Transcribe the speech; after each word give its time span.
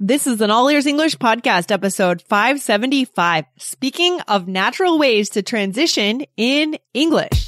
This 0.00 0.28
is 0.28 0.40
an 0.40 0.48
All 0.52 0.68
Ears 0.68 0.86
English 0.86 1.16
podcast 1.16 1.72
episode 1.72 2.22
575. 2.22 3.46
Speaking 3.56 4.20
of 4.28 4.46
natural 4.46 4.96
ways 4.96 5.30
to 5.30 5.42
transition 5.42 6.24
in 6.36 6.78
English. 6.94 7.47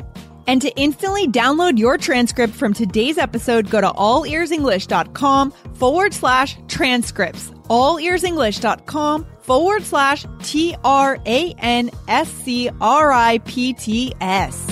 And 0.51 0.61
to 0.63 0.75
instantly 0.75 1.29
download 1.29 1.79
your 1.79 1.97
transcript 1.97 2.53
from 2.53 2.73
today's 2.73 3.17
episode, 3.17 3.69
go 3.69 3.79
to 3.79 3.87
allearsenglish.com 3.87 5.51
forward 5.75 6.13
slash 6.13 6.57
transcripts. 6.67 7.51
Allearsenglish.com 7.69 9.25
forward 9.39 9.83
slash 9.83 10.25
T 10.43 10.75
R 10.83 11.17
A 11.25 11.53
N 11.57 11.89
S 12.09 12.29
C 12.29 12.69
R 12.81 13.13
I 13.13 13.37
P 13.37 13.71
T 13.71 14.13
S. 14.19 14.67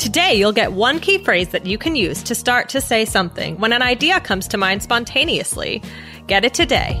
Today, 0.00 0.34
you'll 0.34 0.50
get 0.50 0.72
one 0.72 0.98
key 0.98 1.18
phrase 1.18 1.50
that 1.50 1.66
you 1.66 1.78
can 1.78 1.94
use 1.94 2.20
to 2.24 2.34
start 2.34 2.68
to 2.70 2.80
say 2.80 3.04
something 3.04 3.60
when 3.60 3.72
an 3.72 3.82
idea 3.82 4.18
comes 4.18 4.48
to 4.48 4.58
mind 4.58 4.82
spontaneously. 4.82 5.80
Get 6.26 6.44
it 6.44 6.52
today. 6.52 7.00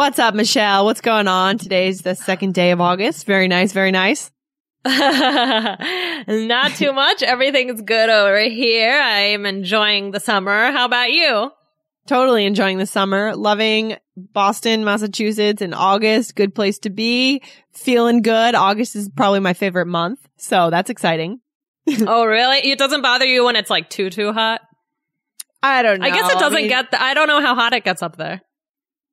What's 0.00 0.18
up, 0.18 0.34
Michelle? 0.34 0.86
What's 0.86 1.02
going 1.02 1.28
on? 1.28 1.58
Today's 1.58 2.00
the 2.00 2.14
second 2.14 2.54
day 2.54 2.70
of 2.70 2.80
August. 2.80 3.26
Very 3.26 3.48
nice, 3.48 3.72
very 3.72 3.90
nice. 3.90 4.30
Not 4.86 4.96
too 6.76 6.94
much. 6.94 7.22
Everything's 7.22 7.82
good 7.82 8.08
over 8.08 8.40
here. 8.48 8.98
I'm 8.98 9.44
enjoying 9.44 10.12
the 10.12 10.18
summer. 10.18 10.72
How 10.72 10.86
about 10.86 11.10
you? 11.10 11.50
Totally 12.06 12.46
enjoying 12.46 12.78
the 12.78 12.86
summer. 12.86 13.36
Loving 13.36 13.98
Boston, 14.16 14.86
Massachusetts 14.86 15.60
in 15.60 15.74
August. 15.74 16.34
Good 16.34 16.54
place 16.54 16.78
to 16.78 16.88
be. 16.88 17.42
Feeling 17.72 18.22
good. 18.22 18.54
August 18.54 18.96
is 18.96 19.10
probably 19.10 19.40
my 19.40 19.52
favorite 19.52 19.84
month. 19.84 20.26
So 20.38 20.70
that's 20.70 20.88
exciting. 20.88 21.42
oh, 22.06 22.24
really? 22.24 22.70
It 22.70 22.78
doesn't 22.78 23.02
bother 23.02 23.26
you 23.26 23.44
when 23.44 23.54
it's 23.54 23.68
like 23.68 23.90
too, 23.90 24.08
too 24.08 24.32
hot? 24.32 24.62
I 25.62 25.82
don't 25.82 26.00
know. 26.00 26.06
I 26.06 26.10
guess 26.10 26.32
it 26.32 26.38
doesn't 26.38 26.56
I 26.56 26.60
mean, 26.62 26.70
get, 26.70 26.90
the, 26.90 27.02
I 27.02 27.12
don't 27.12 27.28
know 27.28 27.42
how 27.42 27.54
hot 27.54 27.74
it 27.74 27.84
gets 27.84 28.02
up 28.02 28.16
there. 28.16 28.40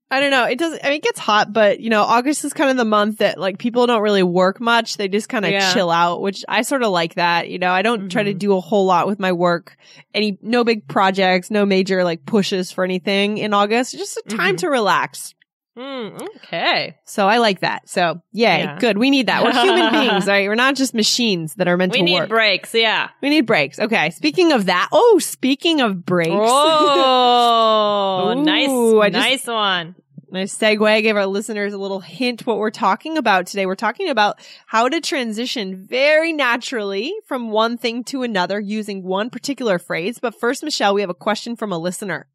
I 0.09 0.21
don't 0.21 0.31
know. 0.31 0.45
It 0.45 0.57
doesn't, 0.57 0.79
I 0.85 0.87
mean, 0.87 0.97
it 0.97 1.03
gets 1.03 1.19
hot, 1.19 1.51
but 1.51 1.81
you 1.81 1.89
know, 1.89 2.01
August 2.03 2.45
is 2.45 2.53
kind 2.53 2.69
of 2.71 2.77
the 2.77 2.85
month 2.85 3.17
that 3.17 3.37
like 3.37 3.57
people 3.57 3.85
don't 3.87 4.01
really 4.01 4.23
work 4.23 4.61
much. 4.61 4.95
They 4.95 5.09
just 5.09 5.27
kind 5.27 5.43
of 5.43 5.51
Yeah. 5.51 5.73
chill 5.73 5.91
out, 5.91 6.21
which 6.21 6.45
I 6.47 6.61
sort 6.61 6.83
of 6.83 6.91
like 6.91 7.15
that. 7.15 7.49
You 7.49 7.59
know, 7.59 7.71
I 7.71 7.81
don't 7.81 8.07
try 8.09 8.23
to 8.23 8.33
Mhm. 8.33 8.39
do 8.39 8.55
a 8.55 8.61
whole 8.61 8.85
lot 8.85 9.07
with 9.07 9.19
my 9.19 9.33
work. 9.33 9.75
Any, 10.13 10.37
no 10.41 10.63
big 10.63 10.87
projects, 10.87 11.51
no 11.51 11.65
major 11.65 12.05
like 12.05 12.25
pushes 12.25 12.71
for 12.71 12.85
anything 12.85 13.37
in 13.37 13.53
August. 13.53 13.91
Just 13.97 14.17
a 14.17 14.35
time 14.35 14.55
Mhm. 14.55 14.59
to 14.59 14.69
relax. 14.69 15.33
Hmm, 15.79 16.17
okay. 16.37 16.95
So 17.05 17.27
I 17.27 17.37
like 17.37 17.59
that. 17.59 17.87
So 17.87 18.19
yay, 18.31 18.61
Yeah. 18.63 18.79
good. 18.79 18.97
We 18.97 19.11
need 19.11 19.27
that. 19.27 19.43
We're 19.43 19.51
human 19.53 19.91
beings, 19.91 20.25
right? 20.25 20.47
We're 20.47 20.55
not 20.55 20.75
just 20.75 20.95
machines 20.95 21.53
that 21.55 21.67
are 21.67 21.77
meant 21.77 21.91
We 21.93 21.99
to 21.99 22.01
work. 22.03 22.07
We 22.07 22.19
need 22.21 22.29
breaks, 22.29 22.73
yeah. 22.73 23.09
we 23.21 23.29
need 23.29 23.45
breaks. 23.45 23.77
Okay. 23.77 24.09
Speaking 24.09 24.51
of 24.53 24.65
that. 24.65 24.89
Oh, 24.91 25.19
speaking 25.21 25.81
of 25.81 26.03
breaks. 26.05 26.31
Oh, 26.39 28.33
Ooh, 28.35 28.43
nice, 28.43 28.67
just- 29.13 29.13
nice 29.13 29.47
one. 29.47 29.95
Nice 30.29 30.57
segue. 30.57 30.85
I 30.85 30.99
Gave 31.01 31.15
our 31.15 31.25
listeners 31.25 31.71
a 31.71 31.77
little 31.77 32.01
hint 32.01 32.45
what 32.45 32.57
we're 32.57 32.69
talking 32.71 33.17
about 33.17 33.45
today. 33.47 33.65
We're 33.65 33.75
talking 33.75 34.09
about 34.09 34.39
how 34.65 34.89
to 34.89 34.99
transition 34.99 35.85
very 35.87 36.33
naturally 36.33 37.13
from 37.27 37.49
one 37.49 37.77
thing 37.77 38.03
to 38.05 38.23
another 38.23 38.59
using 38.59 39.03
one 39.03 39.29
particular 39.29 39.79
phrase. 39.79 40.19
But 40.19 40.37
first, 40.37 40.63
Michelle, 40.65 40.93
we 40.93 40.99
have 41.01 41.09
a 41.09 41.13
question 41.13 41.55
from 41.55 41.71
a 41.71 41.77
listener. 41.77 42.27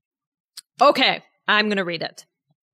Okay, 0.81 1.23
I'm 1.47 1.69
gonna 1.69 1.85
read 1.85 2.01
it. 2.01 2.25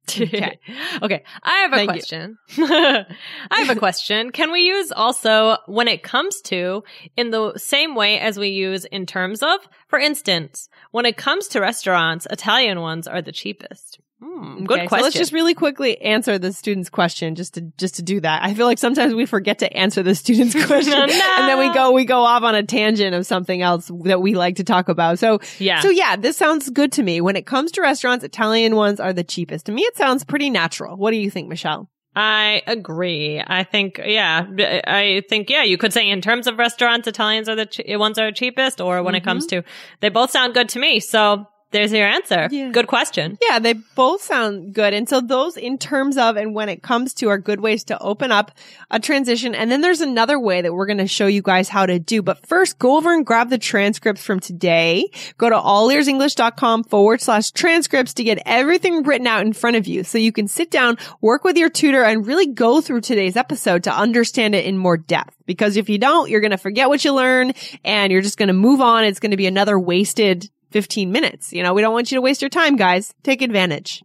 Okay. 0.19 0.59
okay, 1.03 1.25
I 1.43 1.59
have 1.59 1.73
a 1.73 1.77
Thank 1.77 1.91
question. 1.91 2.39
I 2.59 3.07
have 3.51 3.71
a 3.71 3.79
question. 3.79 4.31
Can 4.31 4.53
we 4.53 4.61
use 4.61 4.93
also 4.93 5.57
when 5.67 5.89
it 5.89 6.03
comes 6.03 6.41
to 6.43 6.85
in 7.17 7.31
the 7.31 7.57
same 7.57 7.95
way 7.95 8.19
as 8.19 8.39
we 8.39 8.49
use 8.49 8.85
in 8.85 9.07
terms 9.07 9.43
of? 9.43 9.59
For 9.89 9.99
instance, 9.99 10.69
when 10.91 11.07
it 11.07 11.17
comes 11.17 11.49
to 11.49 11.61
restaurants, 11.61 12.27
Italian 12.31 12.81
ones 12.81 13.07
are 13.07 13.23
the 13.23 13.33
cheapest. 13.33 14.01
Hmm, 14.21 14.65
good 14.65 14.73
Okay, 14.79 14.85
so 14.85 14.89
question. 14.89 15.03
let's 15.05 15.17
just 15.17 15.33
really 15.33 15.55
quickly 15.55 16.01
answer 16.03 16.39
the 16.39 16.53
student's 16.53 16.91
question 16.91 17.37
just 17.37 17.55
to 17.55 17.61
just 17.79 17.97
to 17.97 18.03
do 18.03 18.21
that. 18.21 18.43
I 18.43 18.53
feel 18.55 18.67
like 18.67 18.79
sometimes 18.79 19.15
we 19.15 19.27
forget 19.27 19.61
to 19.61 19.73
answer 19.77 20.03
the 20.03 20.15
student's 20.17 20.55
question 20.67 20.91
No. 20.93 21.03
and 21.03 21.49
then 21.49 21.59
we 21.59 21.73
go 21.73 21.93
we 21.93 22.05
go 22.05 22.21
off 22.23 22.43
on 22.43 22.57
a 22.57 22.65
tangent 22.65 23.15
of 23.15 23.27
something 23.27 23.63
else 23.63 23.91
that 24.05 24.21
we 24.21 24.35
like 24.35 24.57
to 24.57 24.65
talk 24.65 24.89
about. 24.89 25.21
So 25.21 25.39
yeah. 25.61 25.81
So 25.81 25.91
yeah, 25.91 26.17
this 26.17 26.37
sounds 26.37 26.69
good 26.71 26.91
to 26.93 27.03
me. 27.05 27.21
When 27.21 27.37
it 27.37 27.47
comes 27.47 27.71
to 27.73 27.81
restaurants, 27.81 28.25
Italian 28.25 28.75
ones 28.75 28.99
are 28.99 29.13
the 29.13 29.25
cheapest. 29.25 29.67
To 29.67 29.73
me, 29.73 29.83
it 29.83 29.97
sounds 29.97 30.25
pretty 30.25 30.51
natural. 30.51 30.97
What 30.97 31.13
do 31.13 31.17
you 31.17 31.31
think, 31.31 31.49
Michelle? 31.49 31.89
I 32.17 32.63
agree. 32.67 33.41
I 33.47 33.63
think, 33.63 34.01
yeah, 34.05 34.45
I 34.89 35.23
think, 35.29 35.49
yeah, 35.51 35.63
you 35.63 35.79
could 35.79 35.93
say 35.93 36.09
in 36.11 36.21
terms 36.21 36.49
of 36.49 36.59
restaurants, 36.59 37.07
Italians 37.07 37.49
are 37.49 37.55
the 37.55 37.67
che- 37.67 37.97
ones 37.97 38.19
are 38.19 38.33
cheapest, 38.33 38.81
or 38.81 39.05
when 39.05 39.15
it 39.15 39.23
comes 39.23 39.47
to, 39.49 39.63
they 40.01 40.09
both 40.09 40.33
sound 40.33 40.55
good 40.55 40.69
to 40.71 40.81
me. 40.81 40.99
So 40.99 41.47
there's 41.71 41.93
your 41.93 42.07
answer. 42.07 42.49
Yeah. 42.51 42.71
Good 42.71 42.87
question. 42.87 43.37
Yeah, 43.43 43.59
they 43.59 43.75
both 43.75 44.23
sound 44.23 44.73
good. 44.73 44.95
And 44.95 45.07
so 45.07 45.21
those 45.21 45.57
in 45.57 45.77
terms 45.77 46.17
of 46.17 46.37
and 46.37 46.55
when 46.55 46.71
it 46.71 46.83
comes 46.83 47.13
to 47.15 47.29
are 47.29 47.37
good 47.37 47.61
ways 47.61 47.85
to 47.85 47.99
open 47.99 48.33
up 48.33 48.53
a 48.91 48.99
transition. 48.99 49.55
And 49.55 49.71
then 49.71 49.83
there's 49.83 50.01
another 50.01 50.41
way 50.41 50.63
that 50.63 50.73
we're 50.73 50.87
going 50.87 50.99
to 50.99 51.07
show 51.07 51.27
you 51.27 51.43
guys 51.43 51.69
how 51.69 51.85
to 51.85 51.99
do. 51.99 52.23
But 52.23 52.47
first, 52.47 52.79
go 52.79 52.97
over 52.97 53.13
and 53.13 53.27
grab 53.27 53.51
the 53.51 53.59
transcripts 53.59 54.25
from 54.25 54.41
today. 54.41 55.11
Go 55.37 55.51
to 55.51 55.57
allearsenglish.com 55.57 56.85
forward 56.85 57.21
slash 57.21 57.51
transcripts 57.51 58.15
to 58.15 58.25
get 58.25 58.43
everything 58.47 59.03
written 59.03 59.27
out 59.27 59.43
in 59.43 59.53
front 59.53 59.77
of 59.77 59.87
you. 59.87 60.05
So 60.05 60.17
you 60.17 60.33
can 60.33 60.49
sit 60.49 60.71
down, 60.71 60.97
work 61.21 61.45
with 61.45 61.59
your 61.59 61.69
tutor 61.69 62.03
and 62.03 62.27
really 62.27 62.47
go 62.47 62.81
through 62.81 63.03
today's 63.03 63.37
episode 63.37 63.85
to 63.85 63.93
understand 63.93 64.55
it 64.55 64.65
in 64.65 64.79
more 64.79 64.97
depth. 64.97 65.37
Because 65.45 65.77
if 65.77 65.91
you 65.91 65.99
don't, 65.99 66.31
you're 66.31 66.41
going 66.41 66.51
to 66.51 66.59
forget 66.59 66.89
what 66.89 67.05
you 67.05 67.13
learn 67.13 67.53
and 67.85 68.11
you're 68.11 68.23
just 68.23 68.39
going 68.39 68.49
to 68.49 68.55
move 68.55 68.81
on. 68.81 69.05
It's 69.05 69.21
going 69.21 69.33
to 69.33 69.37
be 69.37 69.47
another 69.47 69.79
wasted 69.79 70.49
15 70.71 71.11
minutes. 71.13 71.53
You 71.53 71.63
know, 71.63 71.75
we 71.75 71.83
don't 71.83 71.93
want 71.93 72.11
you 72.11 72.17
to 72.17 72.23
waste 72.23 72.43
your 72.43 72.49
time, 72.51 72.77
guys. 72.77 73.15
Take 73.23 73.43
advantage. 73.43 74.03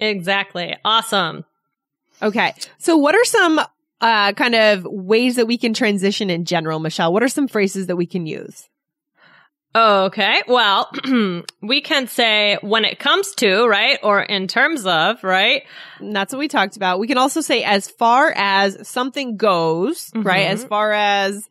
Exactly. 0.00 0.76
Awesome. 0.84 1.44
Okay. 2.22 2.54
So 2.78 2.96
what 2.96 3.14
are 3.14 3.24
some 3.24 3.60
uh 4.00 4.32
kind 4.34 4.54
of 4.54 4.84
ways 4.84 5.36
that 5.36 5.46
we 5.46 5.58
can 5.58 5.74
transition 5.74 6.30
in 6.30 6.44
general, 6.44 6.78
Michelle? 6.78 7.12
What 7.12 7.22
are 7.22 7.28
some 7.28 7.48
phrases 7.48 7.86
that 7.88 7.96
we 7.96 8.06
can 8.06 8.26
use? 8.26 8.68
Okay. 9.74 10.42
Well, 10.48 10.90
we 11.62 11.80
can 11.82 12.08
say 12.08 12.58
when 12.62 12.84
it 12.84 12.98
comes 12.98 13.34
to, 13.36 13.66
right? 13.68 13.98
Or 14.02 14.20
in 14.22 14.48
terms 14.48 14.86
of, 14.86 15.22
right? 15.22 15.62
And 15.98 16.16
that's 16.16 16.32
what 16.32 16.38
we 16.38 16.48
talked 16.48 16.76
about. 16.76 16.98
We 16.98 17.06
can 17.06 17.18
also 17.18 17.40
say 17.40 17.62
as 17.62 17.88
far 17.88 18.32
as 18.34 18.88
something 18.88 19.36
goes, 19.36 20.10
right? 20.14 20.46
Mhm. 20.46 20.50
As 20.52 20.64
far 20.64 20.92
as 20.92 21.46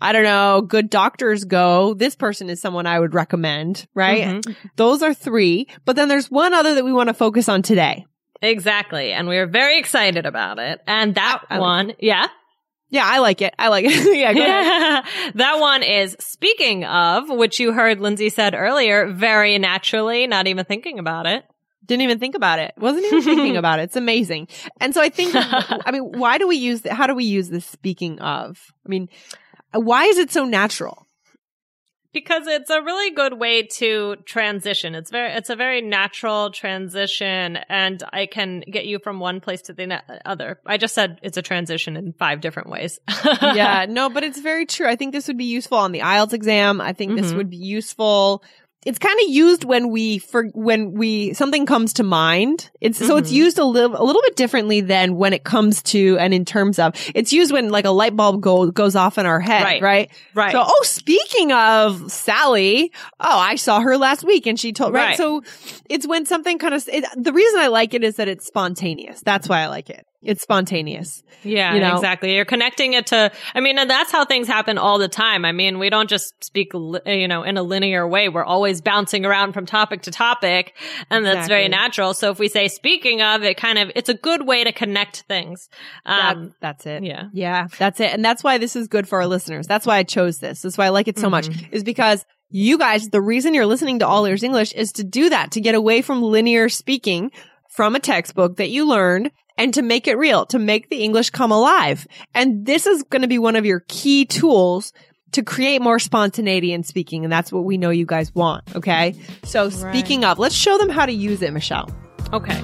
I 0.00 0.12
don't 0.12 0.24
know, 0.24 0.60
good 0.62 0.90
doctors 0.90 1.44
go, 1.44 1.94
this 1.94 2.14
person 2.16 2.50
is 2.50 2.60
someone 2.60 2.86
I 2.86 3.00
would 3.00 3.14
recommend, 3.14 3.86
right? 3.94 4.24
Mhm. 4.42 4.56
Those 4.76 5.02
are 5.02 5.14
three. 5.14 5.68
But 5.84 5.96
then 5.96 6.08
there's 6.08 6.30
one 6.30 6.52
other 6.54 6.74
that 6.74 6.84
we 6.84 6.92
want 6.92 7.08
to 7.08 7.14
focus 7.14 7.48
on 7.48 7.62
today. 7.62 8.04
Exactly. 8.42 9.12
And 9.12 9.28
we 9.28 9.38
are 9.38 9.46
very 9.46 9.78
excited 9.78 10.26
about 10.26 10.58
it. 10.58 10.80
And 10.86 11.14
that 11.14 11.40
I- 11.48 11.54
I 11.54 11.58
like 11.58 11.60
one, 11.60 11.92
yeah. 11.98 12.26
Yeah, 12.90 13.04
I 13.04 13.18
like 13.18 13.42
it. 13.42 13.54
I 13.58 13.68
like 13.68 13.84
it. 13.86 14.16
yeah, 14.16 14.32
go 14.32 14.40
ahead. 14.42 15.04
that 15.36 15.58
one 15.58 15.82
is 15.82 16.14
speaking 16.20 16.84
of, 16.84 17.28
which 17.28 17.58
you 17.58 17.72
heard 17.72 17.98
Lindsay 18.00 18.28
said 18.28 18.54
earlier, 18.54 19.10
very 19.12 19.58
naturally, 19.58 20.26
not 20.26 20.46
even 20.46 20.64
thinking 20.66 20.98
about 20.98 21.26
it. 21.26 21.44
Didn't 21.84 22.02
even 22.02 22.18
think 22.18 22.34
about 22.34 22.58
it. 22.58 22.74
Wasn't 22.76 23.04
even 23.06 23.22
thinking 23.22 23.56
about 23.62 23.78
it. 23.80 23.84
It's 23.84 23.96
amazing. 23.96 24.48
And 24.80 24.92
so 24.92 25.00
I 25.00 25.08
think, 25.08 25.32
I 25.34 25.90
mean, 25.92 26.02
why 26.18 26.36
do 26.38 26.46
we 26.46 26.56
use, 26.56 26.82
how 26.88 27.06
do 27.06 27.14
we 27.14 27.24
use 27.24 27.48
this 27.48 27.64
speaking 27.64 28.18
of? 28.20 28.58
I 28.84 28.88
mean, 28.88 29.08
why 29.72 30.04
is 30.04 30.18
it 30.18 30.30
so 30.30 30.44
natural? 30.44 31.02
because 32.12 32.46
it's 32.46 32.70
a 32.70 32.80
really 32.80 33.10
good 33.14 33.34
way 33.38 33.62
to 33.64 34.16
transition. 34.24 34.94
It's 34.94 35.10
very, 35.10 35.32
it's 35.32 35.50
a 35.50 35.54
very 35.56 35.82
natural 35.82 36.50
transition 36.50 37.58
and 37.68 38.02
I 38.10 38.24
can 38.24 38.60
get 38.60 38.86
you 38.86 38.98
from 39.00 39.20
one 39.20 39.38
place 39.42 39.60
to 39.62 39.74
the 39.74 40.02
other. 40.24 40.58
I 40.64 40.78
just 40.78 40.94
said 40.94 41.18
it's 41.22 41.36
a 41.36 41.42
transition 41.42 41.94
in 41.94 42.14
five 42.14 42.40
different 42.40 42.70
ways. 42.70 42.98
yeah, 43.42 43.84
no, 43.86 44.08
but 44.08 44.24
it's 44.24 44.40
very 44.40 44.64
true. 44.64 44.88
I 44.88 44.96
think 44.96 45.12
this 45.12 45.28
would 45.28 45.36
be 45.36 45.44
useful 45.44 45.76
on 45.76 45.92
the 45.92 46.00
IELTS 46.00 46.32
exam. 46.32 46.80
I 46.80 46.94
think 46.94 47.16
this 47.16 47.32
Mhm. 47.32 47.36
would 47.36 47.50
be 47.50 47.58
useful. 47.58 48.42
It's 48.86 48.98
kind 48.98 49.18
of 49.24 49.28
used 49.28 49.64
when 49.64 49.90
we 49.90 50.18
for 50.18 50.44
when 50.54 50.92
we 50.92 51.34
something 51.34 51.66
comes 51.66 51.92
to 51.94 52.02
mind. 52.02 52.70
It's 52.80 52.98
so 53.04 53.16
it's 53.16 53.30
Mhm. 53.30 53.34
used 53.34 53.58
a 53.58 53.64
little 53.64 54.00
a 54.00 54.04
little 54.04 54.22
bit 54.22 54.36
differently 54.36 54.80
than 54.80 55.16
when 55.16 55.32
it 55.32 55.42
comes 55.44 55.82
to 55.92 56.16
and 56.18 56.32
in 56.32 56.44
terms 56.44 56.78
of 56.78 56.94
it's 57.14 57.32
used 57.32 57.52
when 57.52 57.68
like 57.70 57.84
a 57.84 57.90
light 57.90 58.14
bulb 58.16 58.40
go, 58.40 58.70
goes 58.70 58.94
off 58.96 59.18
in 59.18 59.26
our 59.26 59.40
head, 59.40 59.64
Right. 59.64 59.82
right? 59.82 60.10
right. 60.34 60.52
So, 60.52 60.62
oh, 60.64 60.82
speaking 60.84 61.52
of 61.52 62.10
Sally, 62.12 62.92
oh, 63.20 63.38
I 63.38 63.56
saw 63.56 63.80
her 63.80 63.98
last 63.98 64.24
week 64.24 64.46
and 64.46 64.58
she 64.58 64.72
told, 64.72 64.94
right? 64.94 65.08
Right. 65.08 65.16
So 65.16 65.42
it's 65.90 66.06
when 66.06 66.24
something 66.24 66.58
kind 66.58 66.72
of, 66.74 66.88
it, 66.88 67.04
the 67.16 67.32
reason 67.32 67.58
I 67.60 67.66
like 67.66 67.92
it 67.92 68.04
is 68.04 68.16
that 68.16 68.28
it's 68.28 68.46
spontaneous. 68.46 69.20
That's 69.24 69.48
why 69.48 69.62
I 69.62 69.66
like 69.66 69.90
it. 69.90 70.06
It's 70.26 70.42
spontaneous. 70.42 71.22
Yeah, 71.42 71.74
you 71.74 71.80
know? 71.80 71.94
exactly. 71.94 72.34
You're 72.34 72.44
connecting 72.44 72.94
it 72.94 73.06
to, 73.08 73.30
I 73.54 73.60
mean, 73.60 73.78
and 73.78 73.88
that's 73.88 74.10
how 74.10 74.24
things 74.24 74.48
happen 74.48 74.78
all 74.78 74.98
the 74.98 75.08
time. 75.08 75.44
I 75.44 75.52
mean, 75.52 75.78
we 75.78 75.88
don't 75.90 76.08
just 76.10 76.42
speak, 76.44 76.72
you 76.74 77.28
know, 77.28 77.42
in 77.44 77.56
a 77.56 77.62
linear 77.62 78.06
way. 78.08 78.28
We're 78.28 78.44
always 78.44 78.80
bouncing 78.80 79.24
around 79.24 79.52
from 79.52 79.64
topic 79.66 80.02
to 80.02 80.10
topic 80.10 80.74
and 81.10 81.24
that's 81.24 81.46
very 81.48 81.68
natural. 81.68 82.14
So 82.14 82.30
if 82.30 82.38
we 82.38 82.48
say 82.48 82.68
speaking 82.68 83.22
of, 83.22 83.42
it 83.44 83.56
kind 83.56 83.78
of, 83.78 83.92
it's 83.94 84.08
a 84.08 84.14
good 84.14 84.46
way 84.46 84.64
to 84.64 84.72
connect 84.72 85.24
things. 85.28 85.68
Um, 86.04 86.16
That- 86.16 86.52
that's 86.60 86.86
it. 86.86 87.04
yeah. 87.04 87.24
Yeah, 87.32 87.68
that's 87.78 88.00
it. 88.00 88.12
And 88.12 88.24
that's 88.24 88.42
why 88.42 88.58
this 88.58 88.74
is 88.76 88.88
good 88.88 89.08
for 89.08 89.20
our 89.20 89.26
listeners. 89.26 89.66
That's 89.66 89.86
why 89.86 89.98
I 89.98 90.02
chose 90.02 90.38
this. 90.40 90.62
That's 90.62 90.76
why 90.76 90.86
I 90.86 90.88
like 90.90 91.06
it 91.08 91.18
so 91.18 91.30
much 91.30 91.48
Mm-hmm. 91.48 91.74
is 91.74 91.84
because 91.84 92.24
you 92.50 92.78
guys, 92.78 93.08
the 93.10 93.20
reason 93.20 93.54
you're 93.54 93.66
listening 93.66 93.98
to 94.00 94.06
All 94.06 94.24
Ears 94.26 94.42
English 94.42 94.72
is 94.72 94.92
to 94.92 95.04
do 95.04 95.28
that, 95.30 95.52
to 95.52 95.60
get 95.60 95.74
away 95.74 96.02
from 96.02 96.22
linear 96.22 96.68
speaking 96.68 97.30
from 97.70 97.94
a 97.94 98.00
textbook 98.00 98.56
that 98.56 98.70
you 98.70 98.88
learned 98.88 99.30
and 99.58 99.74
to 99.74 99.82
make 99.82 100.06
it 100.06 100.16
real, 100.16 100.46
to 100.46 100.58
make 100.58 100.88
the 100.88 101.02
English 101.02 101.30
come 101.30 101.50
alive. 101.50 102.06
And 102.34 102.66
this 102.66 102.86
is 102.86 103.02
going 103.04 103.22
to 103.22 103.28
be 103.28 103.38
one 103.38 103.56
of 103.56 103.64
your 103.64 103.80
key 103.88 104.24
tools 104.24 104.92
to 105.32 105.42
create 105.42 105.82
more 105.82 105.98
spontaneity 105.98 106.72
in 106.72 106.82
speaking. 106.82 107.24
And 107.24 107.32
that's 107.32 107.52
what 107.52 107.64
we 107.64 107.78
know 107.78 107.90
you 107.90 108.06
guys 108.06 108.34
want. 108.34 108.74
Okay. 108.76 109.14
So 109.44 109.70
speaking 109.70 110.24
of, 110.24 110.38
let's 110.38 110.54
show 110.54 110.78
them 110.78 110.88
how 110.88 111.06
to 111.06 111.12
use 111.12 111.42
it, 111.42 111.52
Michelle. 111.52 111.90
okay. 112.32 112.62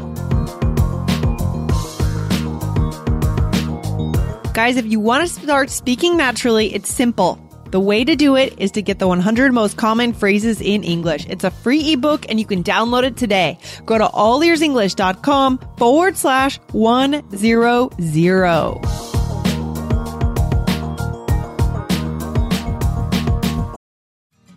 Guys, 4.54 4.76
if 4.76 4.84
you 4.84 5.00
want 5.00 5.26
to 5.26 5.32
start 5.32 5.70
speaking 5.70 6.18
naturally, 6.18 6.74
it's 6.74 6.92
simple. 6.92 7.41
The 7.72 7.80
way 7.80 8.04
to 8.04 8.14
do 8.16 8.36
it 8.36 8.52
is 8.58 8.70
to 8.72 8.82
get 8.82 8.98
the 8.98 9.08
100 9.08 9.50
most 9.50 9.78
common 9.78 10.12
phrases 10.12 10.60
in 10.60 10.84
English. 10.84 11.26
It's 11.30 11.42
a 11.42 11.50
free 11.50 11.94
ebook 11.94 12.26
and 12.28 12.38
you 12.38 12.44
can 12.44 12.62
download 12.62 13.04
it 13.04 13.16
today. 13.16 13.56
Go 13.86 13.96
to 13.96 14.04
allearsenglish.com 14.04 15.58
forward 15.78 16.18
slash 16.18 16.58
100. 16.72 17.22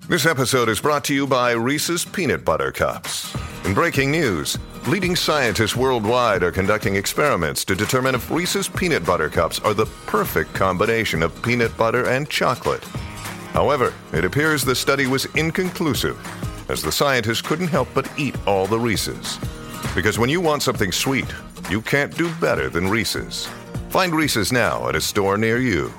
This 0.10 0.26
episode 0.26 0.68
is 0.68 0.82
brought 0.82 1.06
to 1.06 1.14
you 1.14 1.26
by 1.26 1.54
Reese's 1.54 2.04
Peanut 2.04 2.44
Butter 2.44 2.74
Cups. 2.74 3.34
In 3.64 3.74
breaking 3.74 4.12
news, 4.12 4.58
leading 4.88 5.16
scientists 5.16 5.76
worldwide 5.76 6.44
are 6.44 6.52
conducting 6.52 6.98
experiments 6.98 7.64
to 7.64 7.76
determine 7.76 8.14
if 8.14 8.30
Reese's 8.30 8.68
Peanut 8.68 9.06
Butter 9.06 9.30
Cups 9.30 9.60
are 9.60 9.74
the 9.74 9.86
perfect 10.06 10.54
combination 10.54 11.24
of 11.24 11.42
peanut 11.42 11.76
butter 11.78 12.10
and 12.10 12.30
chocolate. 12.30 12.84
However, 13.56 13.94
it 14.12 14.26
appears 14.26 14.66
the 14.66 14.76
study 14.76 15.08
was 15.08 15.24
inconclusive, 15.34 16.20
as 16.70 16.82
the 16.82 16.92
scientists 16.92 17.42
couldn't 17.42 17.70
help 17.70 17.88
but 17.94 18.12
eat 18.18 18.36
all 18.46 18.68
the 18.68 18.78
Reese's. 18.78 19.40
Because 19.96 20.20
when 20.20 20.30
you 20.30 20.42
want 20.42 20.62
something 20.62 20.92
sweet, 20.92 21.34
you 21.70 21.82
can't 21.82 22.14
do 22.18 22.30
better 22.42 22.70
than 22.70 22.90
Reese's. 22.90 23.48
Find 23.92 24.14
Reese's 24.14 24.52
now 24.52 24.90
at 24.90 24.96
a 24.96 25.00
store 25.00 25.38
near 25.38 25.58
you. 25.58 25.90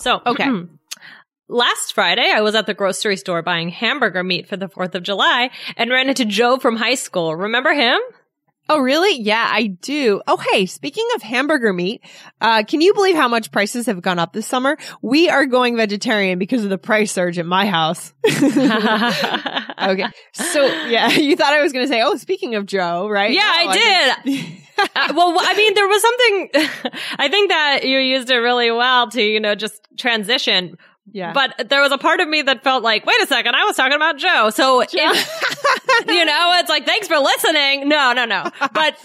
So, 0.00 0.20
Okay. 0.26 0.46
Mm-hmm. 0.46 0.74
Last 1.46 1.92
Friday, 1.92 2.32
I 2.34 2.40
was 2.40 2.56
at 2.56 2.66
the 2.66 2.74
grocery 2.74 3.16
store 3.16 3.42
buying 3.42 3.68
hamburger 3.68 4.24
meat 4.24 4.48
for 4.48 4.56
the 4.56 4.68
4th 4.68 4.96
of 4.96 5.04
July 5.04 5.50
and 5.76 5.90
ran 5.90 6.08
into 6.08 6.24
Joe 6.24 6.56
from 6.56 6.74
high 6.74 6.96
school. 6.96 7.36
Remember 7.36 7.72
him? 7.72 8.00
Oh, 8.68 8.78
really? 8.78 9.20
Yeah, 9.20 9.46
I 9.50 9.66
do. 9.66 10.22
Oh, 10.26 10.38
hey, 10.38 10.64
speaking 10.64 11.06
of 11.14 11.22
hamburger 11.22 11.72
meat, 11.72 12.00
uh, 12.40 12.62
can 12.66 12.80
you 12.80 12.94
believe 12.94 13.14
how 13.14 13.28
much 13.28 13.50
prices 13.52 13.86
have 13.86 14.00
gone 14.00 14.18
up 14.18 14.32
this 14.32 14.46
summer? 14.46 14.78
We 15.02 15.28
are 15.28 15.44
going 15.44 15.76
vegetarian 15.76 16.38
because 16.38 16.64
of 16.64 16.70
the 16.70 16.78
price 16.78 17.12
surge 17.12 17.38
at 17.38 17.44
my 17.44 17.66
house. 17.66 18.14
okay. 18.26 20.06
So, 20.32 20.64
yeah, 20.88 21.10
you 21.12 21.36
thought 21.36 21.52
I 21.52 21.62
was 21.62 21.72
going 21.72 21.84
to 21.84 21.92
say, 21.92 22.00
oh, 22.02 22.16
speaking 22.16 22.54
of 22.54 22.64
Joe, 22.64 23.06
right? 23.08 23.32
Yeah, 23.32 23.42
No, 23.42 23.70
I 23.70 24.14
did. 24.24 24.44
Uh, 24.76 25.12
well, 25.16 25.36
I 25.38 25.54
mean, 25.56 25.72
there 25.74 25.86
was 25.86 26.02
something, 26.02 26.50
I 27.16 27.28
think 27.28 27.48
that 27.50 27.84
you 27.84 27.96
used 27.96 28.28
it 28.28 28.38
really 28.38 28.72
well 28.72 29.08
to, 29.10 29.22
you 29.22 29.38
know, 29.38 29.54
just 29.54 29.80
transition. 29.96 30.76
Yeah. 31.12 31.32
But 31.32 31.68
there 31.68 31.80
was 31.80 31.92
a 31.92 31.98
part 31.98 32.18
of 32.18 32.28
me 32.28 32.42
that 32.42 32.64
felt 32.64 32.82
like, 32.82 33.06
wait 33.06 33.22
a 33.22 33.26
second, 33.28 33.54
I 33.54 33.62
was 33.66 33.76
talking 33.76 33.94
about 33.94 34.18
Joe. 34.18 34.50
So, 34.50 34.80
if- 34.80 34.90
you 36.08 36.24
know, 36.24 36.52
it's 36.56 36.68
like, 36.68 36.86
thanks 36.86 37.08
for 37.08 37.18
listening. 37.18 37.88
No, 37.88 38.12
no, 38.12 38.24
no. 38.24 38.44
But 38.72 38.96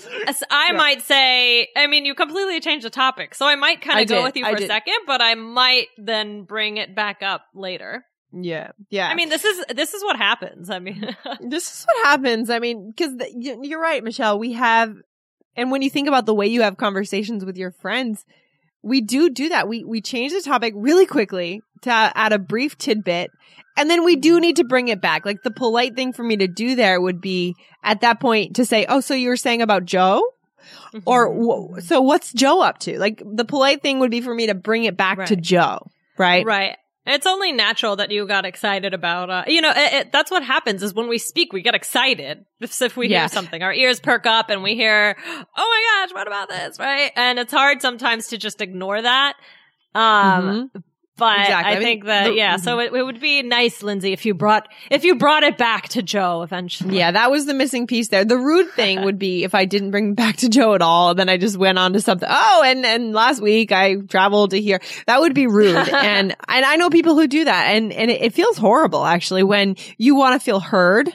I 0.50 0.71
might 0.74 1.01
say, 1.01 1.68
I 1.75 1.88
mean, 1.88 2.06
you 2.06 2.15
completely 2.15 2.59
changed 2.59 2.86
the 2.86 2.89
topic. 2.89 3.36
So 3.36 3.45
I 3.45 3.56
might 3.56 3.81
kind 3.81 4.00
of 4.01 4.07
go 4.07 4.15
did, 4.15 4.24
with 4.24 4.36
you 4.38 4.45
for 4.45 4.56
a 4.56 4.57
did. 4.57 4.68
second, 4.68 5.00
but 5.07 5.21
I 5.21 5.36
might 5.36 5.88
then 5.97 6.44
bring 6.44 6.77
it 6.77 6.95
back 6.95 7.21
up 7.21 7.45
later. 7.53 8.06
yeah. 8.31 8.71
Yeah. 8.89 9.07
I 9.07 9.15
mean, 9.15 9.30
this 9.30 9.45
is, 9.45 9.65
this 9.74 9.94
is 9.94 10.03
what 10.03 10.15
happens. 10.18 10.69
I 10.69 10.80
mean, 10.80 11.15
this 11.41 11.68
is 11.71 11.86
what 11.86 12.06
happens. 12.06 12.50
I 12.50 12.59
mean, 12.59 12.91
because 12.95 13.13
you're 13.36 13.81
right, 13.81 14.03
Michelle. 14.03 14.39
We 14.39 14.53
have, 14.53 14.95
and 15.56 15.71
when 15.71 15.81
you 15.81 15.89
think 15.89 16.07
about 16.07 16.25
the 16.25 16.33
way 16.33 16.47
you 16.47 16.62
have 16.62 16.77
conversations 16.77 17.44
with 17.44 17.57
your 17.57 17.71
friends, 17.71 18.25
we 18.81 19.01
do 19.01 19.30
do 19.30 19.50
that. 19.50 19.68
We 19.68 19.83
we 19.83 20.00
change 20.00 20.31
the 20.31 20.41
topic 20.41 20.74
really 20.77 21.06
quickly 21.06 21.62
to 21.81 21.91
add 21.91 22.33
a 22.33 22.39
brief 22.39 22.77
tidbit, 22.77 23.31
and 23.77 23.89
then 23.89 24.03
we 24.03 24.15
do 24.15 24.39
need 24.39 24.55
to 24.57 24.63
bring 24.63 24.87
it 24.87 25.01
back. 25.01 25.25
Like 25.25 25.43
the 25.43 25.51
polite 25.51 25.95
thing 25.95 26.13
for 26.13 26.23
me 26.23 26.37
to 26.37 26.47
do 26.47 26.75
there 26.75 26.99
would 26.99 27.21
be 27.21 27.55
at 27.83 28.01
that 28.01 28.19
point 28.19 28.55
to 28.57 28.65
say, 28.65 28.85
"Oh, 28.89 28.99
so 29.01 29.13
you 29.13 29.29
were 29.29 29.37
saying 29.37 29.61
about 29.61 29.85
Joe." 29.85 30.21
Or 31.05 31.79
so 31.81 32.01
what's 32.01 32.33
Joe 32.33 32.61
up 32.61 32.79
to? 32.79 32.99
Like 32.99 33.21
the 33.25 33.45
polite 33.45 33.81
thing 33.81 33.99
would 33.99 34.11
be 34.11 34.21
for 34.21 34.33
me 34.33 34.47
to 34.47 34.55
bring 34.55 34.83
it 34.83 34.97
back 34.97 35.25
to 35.27 35.35
Joe, 35.35 35.79
right? 36.17 36.45
Right. 36.45 36.75
It's 37.05 37.25
only 37.25 37.51
natural 37.53 37.95
that 37.95 38.11
you 38.11 38.27
got 38.27 38.45
excited 38.45 38.93
about, 38.93 39.29
uh, 39.31 39.43
you 39.47 39.61
know, 39.61 39.71
it, 39.71 39.93
it, 39.93 40.11
that's 40.11 40.29
what 40.29 40.43
happens 40.43 40.83
is 40.83 40.93
when 40.93 41.07
we 41.07 41.17
speak, 41.17 41.53
we 41.53 41.61
get 41.63 41.73
excited. 41.73 42.45
If, 42.59 42.79
if 42.81 42.95
we 42.97 43.07
Yeah. 43.07 43.21
hear 43.21 43.27
something, 43.29 43.63
our 43.63 43.73
ears 43.73 43.99
perk 43.99 44.27
up 44.27 44.50
and 44.51 44.62
we 44.62 44.75
hear, 44.75 45.15
oh 45.27 45.43
my 45.57 46.05
gosh, 46.05 46.13
what 46.13 46.27
about 46.27 46.50
this? 46.50 46.77
Right. 46.77 47.12
And 47.15 47.39
it's 47.39 47.53
hard 47.53 47.81
sometimes 47.81 48.27
to 48.27 48.38
just 48.38 48.62
ignore 48.62 49.01
that. 49.01 49.33
Um, 49.95 50.69
but 51.19 51.39
Exactly. 51.39 51.69
I 51.69 51.71
I 51.71 51.73
mean, 51.75 51.83
think 51.83 52.05
that, 52.05 52.23
the- 52.29 52.33
yeah, 52.33 52.55
so 52.57 52.79
it, 52.79 52.93
it 52.93 53.03
would 53.03 53.19
be 53.19 53.43
nice, 53.43 53.83
Lindsay, 53.83 54.13
if 54.13 54.25
you 54.25 54.33
brought, 54.33 54.67
if 54.89 55.03
you 55.03 55.15
brought 55.15 55.43
it 55.43 55.57
back 55.57 55.89
to 55.89 56.01
Joe 56.01 56.41
eventually. 56.41 56.97
Yeah, 56.97 57.11
that 57.11 57.29
was 57.29 57.45
the 57.45 57.53
missing 57.53 57.85
piece 57.85 58.07
there. 58.07 58.25
The 58.25 58.38
rude 58.38 58.71
thing 58.71 59.03
would 59.03 59.19
be 59.19 59.43
if 59.43 59.53
I 59.53 59.65
didn't 59.65 59.91
bring 59.91 60.13
back 60.15 60.38
to 60.38 60.49
Joe 60.49 60.73
at 60.73 60.81
all, 60.81 61.13
then 61.13 61.29
I 61.29 61.38
just 61.38 61.57
went 61.57 61.77
on 61.77 61.93
to 61.93 62.01
something. 62.01 62.27
Oh, 62.31 62.63
and 62.65 62.85
and 62.85 63.13
last 63.13 63.41
week 63.41 63.71
I 63.71 63.95
traveled 63.97 64.51
to 64.51 64.61
here. 64.61 64.79
That 65.05 65.19
would 65.21 65.33
be 65.35 65.47
rude. 65.47 65.75
and 65.93 66.35
and 66.47 66.65
I 66.65 66.75
know 66.77 66.89
people 66.89 67.15
who 67.15 67.27
do 67.27 67.45
that, 67.45 67.75
and 67.75 67.91
and 67.91 68.09
it, 68.09 68.21
it 68.21 68.33
feels 68.33 68.57
horrible 68.57 69.05
actually 69.05 69.43
when 69.43 69.75
you 69.97 70.15
want 70.15 70.39
to 70.39 70.43
feel 70.43 70.59
heard. 70.59 71.09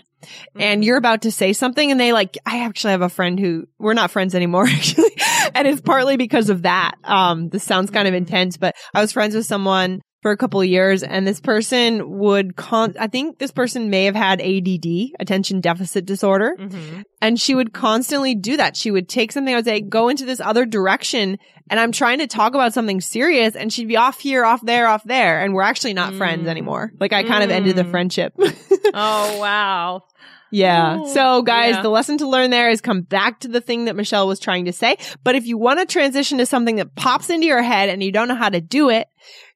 And 0.59 0.85
you're 0.85 0.97
about 0.97 1.23
to 1.23 1.31
say 1.31 1.53
something 1.53 1.91
and 1.91 1.99
they 2.01 2.13
like, 2.13 2.37
I 2.47 2.65
actually 2.65 2.93
have 2.93 3.03
a 3.03 3.09
friend 3.09 3.39
who 3.39 3.65
we're 3.79 3.95
not 3.95 4.11
friends 4.11 4.35
anymore 4.35 4.67
actually. 4.69 5.11
and 5.55 5.67
it's 5.69 5.81
partly 5.81 6.17
because 6.17 6.51
of 6.51 6.63
that. 6.63 6.93
Um, 7.05 7.49
this 7.49 7.65
sounds 7.65 7.91
kind 7.91 8.09
of 8.09 8.15
intense, 8.15 8.57
but 8.57 8.75
I 8.95 9.01
was 9.01 9.13
friends 9.13 9.35
with 9.35 9.47
someone 9.47 10.01
for 10.23 10.31
a 10.31 10.37
couple 10.39 10.59
of 10.59 10.67
years 10.67 11.03
and 11.03 11.27
this 11.27 11.39
person 11.39 12.19
would 12.19 12.57
con, 12.57 12.95
I 12.99 13.09
think 13.09 13.39
this 13.39 13.51
person 13.53 13.91
may 13.91 14.07
have 14.07 14.15
had 14.15 14.41
ADD, 14.41 14.87
attention 15.21 15.61
deficit 15.61 16.07
disorder. 16.07 16.57
Mm-hmm. 16.59 17.03
And 17.21 17.39
she 17.39 17.55
would 17.55 17.75
constantly 17.75 18.35
do 18.35 18.57
that. 18.57 18.75
She 18.77 18.91
would 18.91 19.07
take 19.09 19.33
something, 19.33 19.53
I 19.53 19.59
would 19.59 19.65
say, 19.67 19.83
go 19.83 20.09
into 20.09 20.25
this 20.25 20.41
other 20.41 20.65
direction. 20.65 21.37
And 21.69 21.79
I'm 21.81 21.93
trying 21.93 22.19
to 22.21 22.27
talk 22.27 22.55
about 22.55 22.73
something 22.75 23.01
serious 23.03 23.55
and 23.55 23.71
she'd 23.73 23.89
be 23.89 23.97
off 23.99 24.19
here, 24.21 24.45
off 24.47 24.61
there, 24.63 24.87
off 24.87 25.03
there. 25.05 25.43
And 25.43 25.53
we're 25.53 25.63
actually 25.63 25.93
not 25.95 26.15
friends 26.15 26.49
anymore. 26.49 26.93
Like 27.01 27.13
I 27.13 27.23
kind 27.23 27.45
of 27.45 27.51
ended 27.51 27.77
the 27.77 27.85
Mm. 27.85 27.91
friendship. 27.91 28.33
Oh, 28.93 29.39
wow. 29.39 30.03
Yeah. 30.51 31.05
So 31.07 31.43
guys, 31.43 31.75
yeah. 31.75 31.83
the 31.83 31.89
lesson 31.89 32.19
to 32.19 32.29
learn 32.29 32.51
there 32.51 32.71
is 32.71 32.81
come 32.81 33.01
back 33.03 33.41
to 33.41 33.49
the 33.49 33.61
thing 33.61 33.87
that 33.87 33.97
Michelle 33.97 34.29
was 34.29 34.39
trying 34.39 34.67
to 34.67 34.73
say. 34.73 34.97
But 35.25 35.35
if 35.35 35.47
you 35.47 35.59
want 35.59 35.81
to 35.81 35.87
transition 35.87 36.39
to 36.39 36.47
something 36.47 36.77
that 36.77 36.95
pops 36.95 37.29
into 37.29 37.47
your 37.47 37.63
head 37.63 37.89
and 37.89 38.03
you 38.03 38.13
don't 38.13 38.29
know 38.29 38.37
how 38.37 38.51
to 38.51 38.61
do 38.61 38.89
it, 38.91 39.09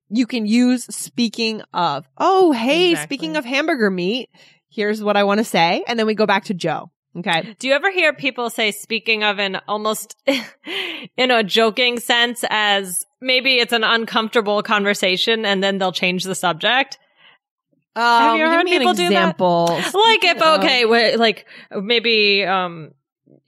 you 0.08 0.26
can 0.26 0.44
use 0.46 0.84
speaking 0.84 1.62
of. 1.72 2.04
Oh, 2.16 2.50
hey, 2.52 2.90
Exactly. 2.90 3.16
speaking 3.16 3.36
of 3.36 3.44
hamburger 3.44 3.90
meat, 3.90 4.28
here's 4.70 5.02
what 5.02 5.16
I 5.16 5.24
want 5.24 5.38
to 5.38 5.44
say. 5.44 5.84
And 5.86 5.98
then 5.98 6.06
we 6.06 6.14
go 6.14 6.26
back 6.26 6.44
to 6.46 6.54
Joe. 6.54 6.90
Okay. 7.16 7.54
Do 7.58 7.68
you 7.68 7.74
ever 7.74 7.90
hear 7.90 8.12
people 8.12 8.50
say, 8.50 8.70
speaking 8.70 9.24
of 9.24 9.38
in 9.38 9.56
almost 9.66 10.16
in 11.16 11.30
a 11.30 11.42
joking 11.42 12.00
sense 12.00 12.44
as 12.48 13.04
maybe 13.20 13.56
it's 13.56 13.72
an 13.72 13.84
uncomfortable 13.84 14.62
conversation 14.62 15.44
and 15.44 15.62
then 15.62 15.78
they'll 15.78 15.92
change 15.92 16.24
the 16.24 16.34
subject. 16.34 16.98
Um, 17.98 18.36
you 18.38 18.44
give 18.44 18.52
heard 18.52 18.66
people 18.66 18.94
do 18.94 19.08
that? 19.10 19.38
Like 19.94 20.24
if 20.24 20.40
of- 20.42 20.60
okay, 20.60 20.82
wh- 20.84 21.18
like 21.18 21.46
maybe 21.72 22.44
um 22.44 22.92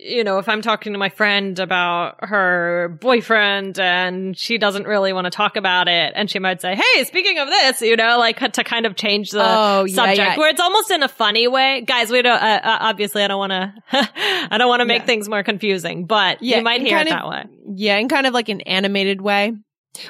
you 0.02 0.24
know, 0.24 0.38
if 0.38 0.48
I'm 0.48 0.62
talking 0.62 0.94
to 0.94 0.98
my 0.98 1.10
friend 1.10 1.58
about 1.58 2.16
her 2.20 2.96
boyfriend 3.02 3.78
and 3.78 4.36
she 4.36 4.56
doesn't 4.56 4.86
really 4.86 5.12
want 5.12 5.26
to 5.26 5.30
talk 5.30 5.56
about 5.56 5.88
it 5.88 6.12
and 6.16 6.30
she 6.30 6.38
might 6.38 6.62
say, 6.62 6.74
"Hey, 6.74 7.04
speaking 7.04 7.38
of 7.38 7.48
this," 7.48 7.82
you 7.82 7.96
know, 7.96 8.18
like 8.18 8.38
to 8.52 8.64
kind 8.64 8.86
of 8.86 8.96
change 8.96 9.30
the 9.30 9.42
Oh, 9.44 9.84
yeah, 9.84 9.94
subject 9.94 10.18
yeah. 10.18 10.36
where 10.38 10.48
it's 10.50 10.60
almost 10.60 10.90
in 10.90 11.02
a 11.02 11.08
funny 11.08 11.48
way. 11.48 11.82
Guys, 11.82 12.10
we 12.10 12.22
don't 12.22 12.42
uh, 12.42 12.60
uh, 12.62 12.78
obviously 12.80 13.22
I 13.22 13.28
don't 13.28 13.38
want 13.38 13.52
to 13.52 13.74
I 14.50 14.56
don't 14.56 14.68
want 14.68 14.80
to 14.80 14.86
make 14.86 15.02
Yeah. 15.02 15.06
things 15.06 15.28
more 15.28 15.42
confusing, 15.42 16.06
but 16.06 16.42
Yeah, 16.42 16.58
you 16.58 16.62
might 16.64 16.80
hear 16.80 16.96
it 16.98 17.02
of- 17.02 17.08
that 17.08 17.28
way. 17.28 17.44
Yeah, 17.74 17.98
in 17.98 18.08
kind 18.08 18.26
of 18.26 18.32
like 18.32 18.48
an 18.48 18.62
animated 18.62 19.20
way. 19.20 19.52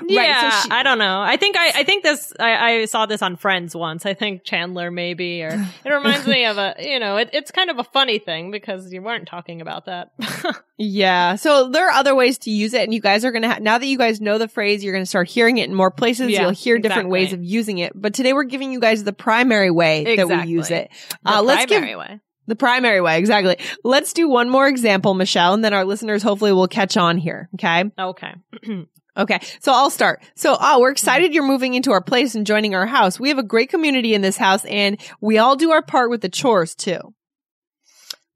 Yeah, 0.06 0.50
so 0.50 0.64
she- 0.68 0.70
I 0.70 0.82
don't 0.82 0.98
know. 0.98 1.22
I 1.22 1.36
think 1.36 1.56
I, 1.58 1.68
I 1.80 1.84
think 1.84 2.02
this. 2.04 2.32
I, 2.38 2.70
I 2.72 2.84
saw 2.84 3.06
this 3.06 3.22
on 3.22 3.36
Friends 3.36 3.74
once. 3.74 4.04
I 4.04 4.14
think 4.14 4.44
Chandler 4.44 4.90
maybe, 4.90 5.42
or 5.42 5.48
it 5.84 5.90
reminds 5.90 6.26
me 6.26 6.44
of 6.44 6.58
a. 6.58 6.74
You 6.78 6.98
know, 7.00 7.16
it, 7.16 7.30
it's 7.32 7.50
kind 7.50 7.70
of 7.70 7.78
a 7.78 7.84
funny 7.84 8.18
thing 8.18 8.50
because 8.50 8.92
you 8.92 9.00
weren't 9.02 9.26
talking 9.26 9.60
about 9.60 9.86
that. 9.86 10.12
Yeah. 10.82 11.34
So 11.34 11.68
there 11.68 11.88
are 11.88 11.90
other 11.90 12.14
ways 12.14 12.38
to 12.38 12.50
use 12.50 12.72
it 12.72 12.84
and 12.84 12.94
you 12.94 13.02
guys 13.02 13.22
are 13.26 13.32
to 13.32 13.46
ha- 13.46 13.58
now 13.60 13.76
that 13.76 13.84
you 13.84 13.98
guys 13.98 14.18
know 14.18 14.38
the 14.38 14.48
phrase, 14.48 14.82
you're 14.82 14.94
going 14.94 15.02
to 15.04 15.08
start 15.08 15.28
hearing 15.28 15.58
it 15.58 15.68
in 15.68 15.74
more 15.74 15.90
places. 15.90 16.30
Yeah, 16.30 16.40
You'll 16.40 16.50
hear 16.52 16.78
different 16.78 17.08
exactly. 17.08 17.10
ways 17.12 17.32
of 17.34 17.44
using 17.44 17.76
it. 17.76 17.92
But 17.94 18.14
today 18.14 18.32
we're 18.32 18.44
giving 18.44 18.72
you 18.72 18.80
guys 18.80 19.04
the 19.04 19.12
primary 19.12 19.70
way 19.70 20.16
that 20.16 20.26
we 20.26 20.42
use 20.48 20.70
it. 20.70 20.90
The 21.22 21.36
Uh, 21.36 21.42
let's 21.42 21.66
give 21.66 21.80
primary 21.82 21.96
way. 21.96 22.20
the 22.46 22.56
primary 22.56 23.02
way. 23.02 23.18
Exactly. 23.18 23.58
Let's 23.84 24.14
do 24.14 24.26
one 24.30 24.48
more 24.48 24.66
example, 24.68 25.12
Michelle, 25.12 25.52
and 25.52 25.62
then 25.62 25.74
our 25.74 25.84
listeners 25.84 26.22
hopefully 26.22 26.52
will 26.54 26.66
catch 26.66 26.96
on 26.96 27.18
here. 27.18 27.50
Okay. 27.56 27.84
Okay. 27.98 28.32
Okay. 29.16 29.40
So 29.60 29.72
I'll 29.72 29.90
start. 29.90 30.22
So, 30.34 30.56
oh, 30.60 30.80
we're 30.80 30.90
excited 30.90 31.34
you're 31.34 31.46
moving 31.46 31.74
into 31.74 31.92
our 31.92 32.02
place 32.02 32.34
and 32.34 32.46
joining 32.46 32.74
our 32.74 32.86
house. 32.86 33.18
We 33.18 33.28
have 33.28 33.38
a 33.38 33.42
great 33.42 33.70
community 33.70 34.14
in 34.14 34.22
this 34.22 34.36
house 34.36 34.64
and 34.64 35.00
we 35.20 35.38
all 35.38 35.56
do 35.56 35.70
our 35.72 35.82
part 35.82 36.10
with 36.10 36.20
the 36.20 36.28
chores 36.28 36.74
too. 36.74 37.14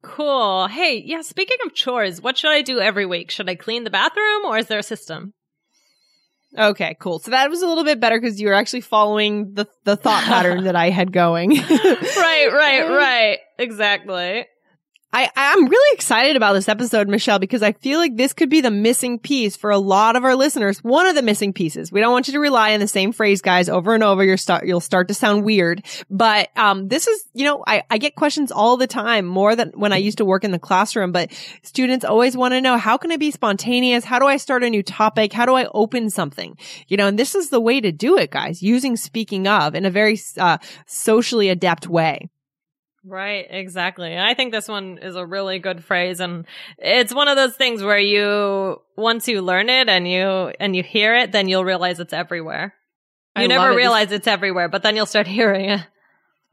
Cool. 0.02 0.66
Hey, 0.66 1.02
yeah. 1.04 1.22
Speaking 1.22 1.56
of 1.64 1.74
chores, 1.74 2.20
what 2.20 2.36
should 2.36 2.50
I 2.50 2.62
do 2.62 2.80
every 2.80 3.06
week? 3.06 3.30
Should 3.30 3.48
I 3.48 3.54
clean 3.54 3.84
the 3.84 3.90
bathroom 3.90 4.44
or 4.44 4.58
is 4.58 4.66
there 4.66 4.78
a 4.78 4.82
system? 4.82 5.32
Okay, 6.56 6.96
cool. 7.00 7.18
So 7.18 7.32
that 7.32 7.50
was 7.50 7.62
a 7.62 7.66
little 7.66 7.84
bit 7.84 7.98
better 7.98 8.20
because 8.20 8.40
you 8.40 8.48
were 8.48 8.54
actually 8.54 8.82
following 8.82 9.54
the 9.54 9.66
the 9.84 9.96
thought 9.96 10.22
pattern 10.22 10.64
that 10.64 10.76
I 10.76 10.90
had 10.90 11.12
going. 11.12 11.50
right, 11.56 12.48
right, 12.52 12.88
right. 12.88 13.38
Exactly. 13.58 14.46
I, 15.16 15.30
I'm 15.36 15.68
really 15.68 15.94
excited 15.94 16.34
about 16.34 16.54
this 16.54 16.68
episode, 16.68 17.08
Michelle, 17.08 17.38
because 17.38 17.62
I 17.62 17.70
feel 17.70 18.00
like 18.00 18.16
this 18.16 18.32
could 18.32 18.50
be 18.50 18.60
the 18.60 18.72
missing 18.72 19.20
piece 19.20 19.56
for 19.56 19.70
a 19.70 19.78
lot 19.78 20.16
of 20.16 20.24
our 20.24 20.34
listeners. 20.34 20.82
One 20.82 21.06
of 21.06 21.14
the 21.14 21.22
missing 21.22 21.52
pieces. 21.52 21.92
We 21.92 22.00
don't 22.00 22.10
want 22.10 22.26
you 22.26 22.32
to 22.32 22.40
rely 22.40 22.74
on 22.74 22.80
the 22.80 22.88
same 22.88 23.12
phrase, 23.12 23.40
guys, 23.40 23.68
over 23.68 23.94
and 23.94 24.02
over. 24.02 24.24
You're 24.24 24.36
start, 24.36 24.66
you'll 24.66 24.80
start 24.80 25.06
to 25.06 25.14
sound 25.14 25.44
weird. 25.44 25.84
But, 26.10 26.48
um, 26.56 26.88
this 26.88 27.06
is, 27.06 27.24
you 27.32 27.44
know, 27.44 27.62
I, 27.64 27.84
I 27.90 27.98
get 27.98 28.16
questions 28.16 28.50
all 28.50 28.76
the 28.76 28.88
time, 28.88 29.24
more 29.24 29.54
than 29.54 29.70
when 29.76 29.92
I 29.92 29.98
used 29.98 30.18
to 30.18 30.24
work 30.24 30.42
in 30.42 30.50
the 30.50 30.58
classroom, 30.58 31.12
but 31.12 31.30
students 31.62 32.04
always 32.04 32.36
want 32.36 32.50
to 32.54 32.60
know, 32.60 32.76
how 32.76 32.96
can 32.96 33.12
I 33.12 33.16
be 33.16 33.30
spontaneous? 33.30 34.04
How 34.04 34.18
do 34.18 34.26
I 34.26 34.36
start 34.36 34.64
a 34.64 34.68
new 34.68 34.82
topic? 34.82 35.32
How 35.32 35.46
do 35.46 35.54
I 35.54 35.66
open 35.74 36.10
something? 36.10 36.58
You 36.88 36.96
know, 36.96 37.06
and 37.06 37.16
this 37.16 37.36
is 37.36 37.50
the 37.50 37.60
way 37.60 37.80
to 37.80 37.92
do 37.92 38.18
it, 38.18 38.32
guys, 38.32 38.64
using 38.64 38.96
speaking 38.96 39.46
of 39.46 39.76
in 39.76 39.84
a 39.84 39.90
very, 39.90 40.18
uh, 40.38 40.58
socially 40.86 41.50
adept 41.50 41.86
way. 41.86 42.30
Right, 43.06 43.46
exactly. 43.48 44.16
I 44.18 44.32
think 44.34 44.52
this 44.52 44.66
one 44.66 44.98
is 44.98 45.14
a 45.14 45.26
really 45.26 45.58
good 45.58 45.84
phrase 45.84 46.20
and 46.20 46.46
it's 46.78 47.14
one 47.14 47.28
of 47.28 47.36
those 47.36 47.54
things 47.54 47.82
where 47.82 47.98
you 47.98 48.80
once 48.96 49.28
you 49.28 49.42
learn 49.42 49.68
it 49.68 49.90
and 49.90 50.08
you 50.08 50.52
and 50.58 50.74
you 50.74 50.82
hear 50.82 51.14
it 51.14 51.30
then 51.30 51.46
you'll 51.48 51.64
realize 51.64 52.00
it's 52.00 52.14
everywhere. 52.14 52.74
You 53.36 53.42
love 53.42 53.48
never 53.48 53.72
it. 53.72 53.76
Realize 53.76 54.10
it's 54.12 54.26
everywhere, 54.26 54.68
but 54.68 54.82
then 54.82 54.96
you'll 54.96 55.06
start 55.06 55.26
hearing 55.38 55.70
it. 55.70 55.86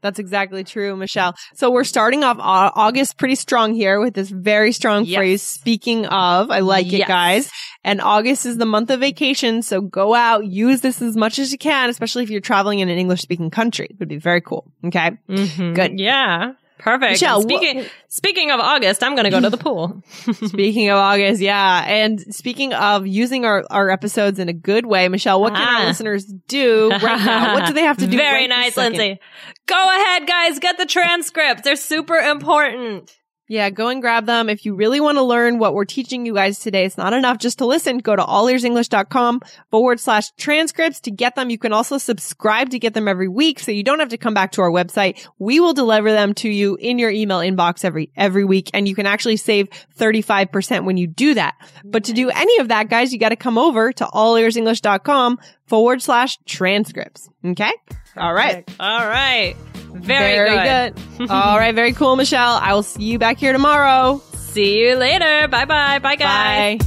That's 0.02 0.18
exactly 0.18 0.64
true, 0.64 0.96
Michelle. 0.96 1.34
So 1.54 1.70
we're 1.70 1.84
starting 1.84 2.24
off 2.24 2.36
August 2.40 3.16
pretty 3.16 3.36
strong 3.36 3.72
here 3.74 4.00
with 4.00 4.14
this 4.14 4.28
very 4.30 4.72
strong 4.72 5.04
Yes. 5.04 5.16
phrase. 5.16 5.42
Speaking 5.42 6.06
of, 6.06 6.50
I 6.50 6.58
like 6.58 6.92
it, 6.92 7.06
guys. 7.06 7.50
And 7.84 8.00
August 8.00 8.44
is 8.46 8.58
the 8.58 8.66
month 8.66 8.90
of 8.90 9.00
vacation. 9.00 9.62
So 9.62 9.80
go 9.80 10.14
out, 10.14 10.44
use 10.46 10.80
this 10.82 11.00
as 11.02 11.16
much 11.16 11.38
as 11.38 11.52
you 11.52 11.58
can, 11.58 11.88
especially 11.90 12.22
if 12.24 12.30
you're 12.30 12.40
traveling 12.40 12.80
in 12.80 12.88
an 12.88 12.98
English 12.98 13.22
speaking 13.22 13.50
country. 13.50 13.86
It 13.90 13.98
would 13.98 14.08
be 14.08 14.18
very 14.18 14.40
cool. 14.40 14.70
Okay. 14.84 15.12
Mhm. 15.28 15.74
Good. 15.74 15.98
Yeah. 15.98 16.52
Perfect. 16.82 17.12
Michelle, 17.12 17.42
speaking 17.42 17.76
what- 17.78 17.90
speaking 18.08 18.50
of 18.50 18.58
August, 18.60 19.02
I'm 19.02 19.14
going 19.14 19.24
to 19.24 19.30
go 19.30 19.40
to 19.40 19.50
the 19.50 19.56
pool. 19.66 20.02
speaking 20.46 20.88
of 20.90 20.98
August, 20.98 21.40
yeah. 21.40 21.84
And 21.86 22.20
speaking 22.34 22.72
of 22.74 23.06
using 23.06 23.44
our, 23.44 23.64
our 23.70 23.88
episodes 23.90 24.38
in 24.38 24.48
a 24.48 24.52
good 24.52 24.86
way, 24.86 25.08
Michelle, 25.08 25.40
what 25.40 25.54
can 25.54 25.62
our 25.62 25.82
Ah. 25.82 25.86
listeners 25.86 26.24
do 26.48 26.90
right 26.90 27.00
now? 27.24 27.54
What 27.54 27.66
do 27.66 27.72
they 27.72 27.82
have 27.82 27.98
to 27.98 28.06
do? 28.06 28.16
Very 28.16 28.42
right 28.42 28.48
nice. 28.48 28.76
Lindsay. 28.76 29.20
Go 29.66 29.88
ahead, 30.02 30.26
guys. 30.26 30.58
Get 30.58 30.76
the 30.78 30.86
transcripts. 30.86 31.62
They're 31.62 31.76
super 31.76 32.16
important. 32.16 33.16
Yeah, 33.48 33.70
go 33.70 33.88
and 33.88 34.00
grab 34.00 34.26
them. 34.26 34.48
If 34.48 34.64
you 34.64 34.74
really 34.74 35.00
want 35.00 35.18
to 35.18 35.22
learn 35.22 35.58
what 35.58 35.74
we're 35.74 35.84
teaching 35.84 36.24
you 36.24 36.34
guys 36.34 36.58
today, 36.60 36.84
it's 36.84 36.96
not 36.96 37.12
enough 37.12 37.38
just 37.38 37.58
to 37.58 37.66
listen. 37.66 37.98
Go 37.98 38.14
to 38.14 38.22
allearsenglish.com 38.22 39.40
forward 39.70 40.00
slash 40.00 40.30
transcripts 40.38 41.00
to 41.02 41.10
get 41.10 41.34
them. 41.34 41.50
You 41.50 41.58
can 41.58 41.72
also 41.72 41.98
subscribe 41.98 42.70
to 42.70 42.78
get 42.78 42.94
them 42.94 43.08
every 43.08 43.28
week 43.28 43.58
so 43.58 43.72
you 43.72 43.82
don't 43.82 43.98
have 43.98 44.10
to 44.10 44.16
come 44.16 44.32
back 44.32 44.52
to 44.52 44.62
our 44.62 44.70
website. 44.70 45.26
We 45.38 45.60
will 45.60 45.74
deliver 45.74 46.12
them 46.12 46.34
to 46.34 46.48
you 46.48 46.76
in 46.76 46.98
your 46.98 47.10
email 47.10 47.40
inbox 47.40 47.84
every, 47.84 48.10
every 48.16 48.44
week. 48.44 48.70
And 48.72 48.88
you 48.88 48.94
can 48.94 49.06
actually 49.06 49.36
save 49.36 49.68
35% 49.98 50.84
when 50.84 50.96
you 50.96 51.06
do 51.06 51.34
that. 51.34 51.56
But 51.84 52.04
to 52.04 52.12
do 52.12 52.30
any 52.30 52.58
of 52.58 52.68
that, 52.68 52.88
guys, 52.88 53.12
you 53.12 53.18
got 53.18 53.30
to 53.30 53.36
come 53.36 53.58
over 53.58 53.92
to 53.92 54.04
allearsenglish.com 54.04 55.38
forward 55.66 56.00
slash 56.00 56.38
transcripts. 56.46 57.28
Okay. 57.44 57.72
All 58.16 58.32
right. 58.32 58.68
All 58.78 59.06
right. 59.06 59.56
Very, 59.92 60.50
good. 60.50 60.94
good. 61.18 61.30
All 61.30 61.58
right. 61.58 61.74
Very 61.74 61.92
cool, 61.92 62.16
Michelle. 62.16 62.58
I 62.60 62.74
will 62.74 62.82
see 62.82 63.04
you 63.04 63.18
back 63.18 63.38
here 63.38 63.52
tomorrow. 63.52 64.20
See 64.34 64.80
you 64.80 64.96
later. 64.96 65.48
Bye 65.48 65.64
bye. 65.64 65.98
Bye 65.98 66.16
guys. 66.16 66.78
Bye. 66.78 66.86